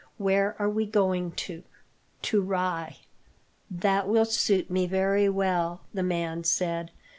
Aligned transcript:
"Where 0.17 0.55
are 0.57 0.67
we 0.67 0.87
going 0.87 1.31
to?" 1.33 1.61
"To 2.23 2.41
Rye." 2.41 2.97
"That 3.69 4.07
will 4.07 4.25
suit 4.25 4.71
me 4.71 4.87
very 4.87 5.29
well," 5.29 5.81
the 5.93 6.01
man 6.01 6.43
said. 6.43 6.89